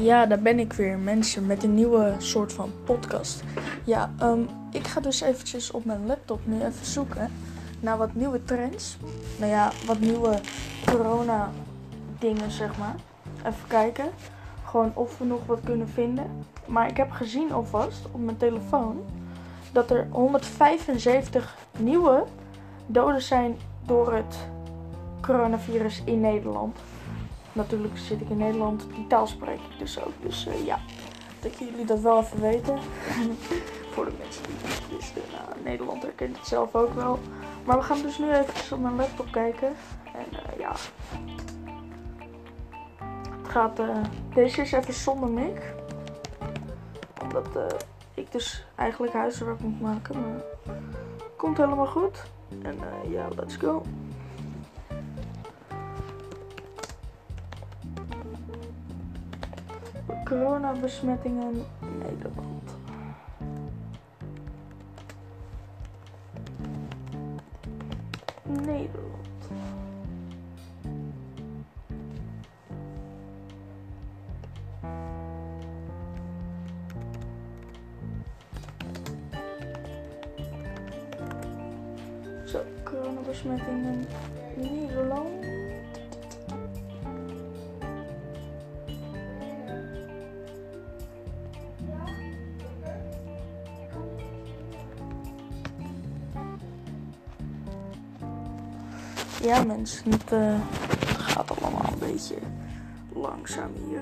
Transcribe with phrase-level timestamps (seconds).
[0.00, 3.42] Ja, daar ben ik weer, mensen, met een nieuwe soort van podcast.
[3.84, 7.32] Ja, um, ik ga dus eventjes op mijn laptop nu even zoeken
[7.80, 8.96] naar wat nieuwe trends.
[9.38, 10.40] Nou ja, wat nieuwe
[10.86, 11.50] corona
[12.18, 12.94] dingen, zeg maar.
[13.38, 14.04] Even kijken.
[14.64, 16.44] Gewoon of we nog wat kunnen vinden.
[16.66, 19.04] Maar ik heb gezien alvast op mijn telefoon
[19.72, 22.24] dat er 175 nieuwe
[22.86, 24.36] doden zijn door het
[25.20, 26.76] coronavirus in Nederland.
[27.52, 30.12] Natuurlijk zit ik in Nederland, die taal spreek ik dus ook.
[30.20, 30.80] Dus uh, ja,
[31.40, 32.78] dat jullie dat wel even weten.
[33.92, 35.22] Voor de mensen die het niet wisten.
[35.32, 37.18] Nou, Nederland herkent het zelf ook wel.
[37.64, 39.72] Maar we gaan dus nu even op mijn laptop kijken.
[40.04, 40.72] En uh, ja.
[43.40, 43.80] Het gaat.
[43.80, 43.96] Uh,
[44.34, 45.74] deze is even zonder mic.
[47.22, 47.48] Omdat
[48.14, 50.20] ik dus eigenlijk huiswerk moet maken.
[50.20, 50.40] Maar
[51.36, 52.22] komt helemaal goed.
[52.62, 53.82] En ja, let's go.
[60.30, 62.76] Coronabesmettingen in Nederland.
[68.44, 68.88] Nederland.
[82.44, 84.06] Zo, coronabesmettingen
[84.56, 85.59] in Nederland.
[99.42, 100.60] Ja mensen, het, uh,
[101.18, 102.34] gaat allemaal een beetje
[103.12, 104.00] langzaam hier.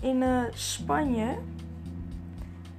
[0.00, 1.34] In uh, Spanje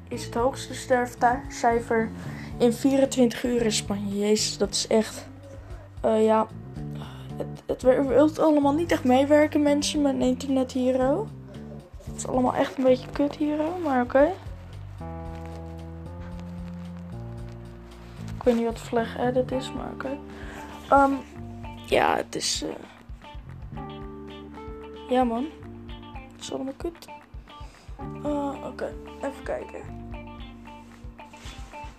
[0.07, 2.09] is het hoogste sterfcijfer
[2.57, 4.19] in 24 uur in Spanje.
[4.19, 5.27] Jezus, dat is echt.
[6.05, 6.47] Uh, ja,
[7.37, 10.99] het, het wilt allemaal niet echt meewerken, mensen, met internet hier.
[10.99, 14.31] Het is allemaal echt een beetje kut hier, maar oké.
[18.39, 20.17] Ik weet niet wat flag edit is, maar oké.
[20.91, 21.19] Um,
[21.85, 22.63] ja, het is.
[22.63, 22.69] Uh...
[25.09, 25.47] Ja, man.
[26.31, 27.07] Het is allemaal kut.
[28.25, 29.79] Uh, oké, even kijken.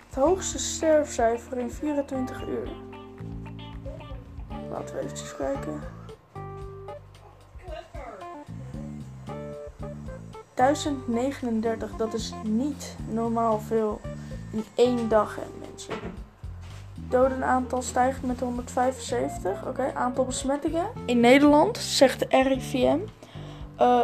[0.06, 2.68] Het hoogste sterfcijfer in 24 uur.
[4.70, 5.80] Laten we even kijken.
[10.54, 14.00] 1039, dat is niet normaal veel
[14.52, 15.94] in één dag, hè, mensen
[17.10, 19.66] dodenaantal stijgt met 175.
[19.66, 20.86] Oké, aantal besmettingen.
[21.06, 22.98] In Nederland zegt de RIVM
[23.80, 24.02] uh,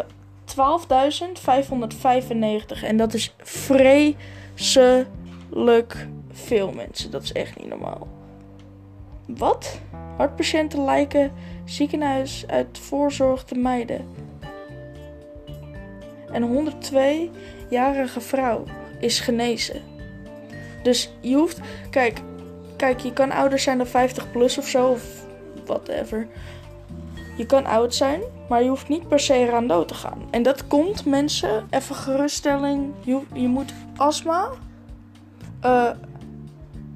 [2.79, 2.85] 12.595.
[2.85, 4.17] En dat is vreselijk
[6.33, 7.11] veel mensen.
[7.11, 8.09] Dat is echt niet normaal.
[9.27, 9.81] Wat?
[10.17, 11.33] Hartpatiënten lijken
[11.65, 14.07] ziekenhuis uit voorzorg te mijden.
[16.27, 18.65] Een 102-jarige vrouw
[19.01, 19.83] is genezen.
[20.83, 21.61] Dus je hoeft.
[21.91, 22.21] Kijk,
[22.77, 25.03] Kijk, je kan ouder zijn dan 50 plus of zo, of
[25.67, 26.27] whatever.
[27.37, 30.23] Je kan oud zijn, maar je hoeft niet per se eraan dood te gaan.
[30.31, 32.93] En dat komt, mensen, even geruststelling.
[33.01, 34.49] Je, je moet astma,
[35.65, 35.91] uh,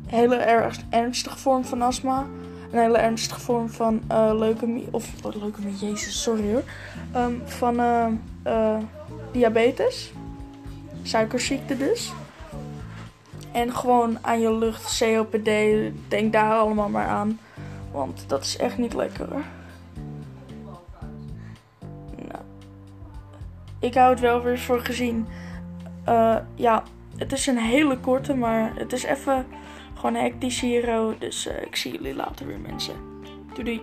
[0.07, 2.27] hele erg ernstige vorm van astma,
[2.73, 6.63] een hele ernstige vorm van uh, leukemie, of oh, leukemie, jezus, sorry hoor,
[7.17, 8.77] um, van uh,
[9.33, 10.13] diabetes,
[11.03, 12.13] suikerziekte dus.
[13.53, 15.51] En gewoon aan je lucht, COPD,
[16.09, 17.41] denk daar allemaal maar aan.
[17.93, 19.29] Want dat is echt niet lekker.
[22.17, 22.45] Nou.
[23.79, 25.27] Ik hou het wel weer voor gezien.
[26.09, 26.83] Uh, ja,
[27.17, 29.47] het is een hele korte, maar het is even
[29.95, 31.15] gewoon hectisch hier.
[31.19, 32.95] Dus uh, ik zie jullie later weer mensen.
[33.55, 33.83] Doei doei.